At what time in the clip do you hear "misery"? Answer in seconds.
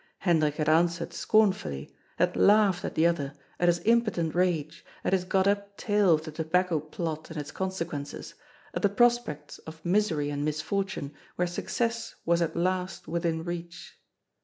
9.85-10.31